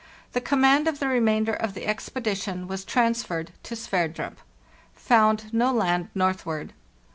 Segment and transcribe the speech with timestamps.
[0.33, 4.37] The command of the remainder of the expedition was trans ferred to Sverdrup.
[4.95, 6.73] Found no land northward.